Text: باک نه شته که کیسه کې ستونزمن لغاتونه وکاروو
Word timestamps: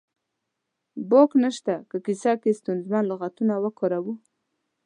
باک 1.09 1.31
نه 1.43 1.49
شته 1.57 1.75
که 1.89 1.97
کیسه 2.05 2.33
کې 2.41 2.51
ستونزمن 2.59 3.03
لغاتونه 3.11 3.53
وکاروو 3.63 4.13